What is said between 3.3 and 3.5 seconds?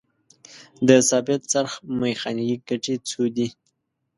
دي؟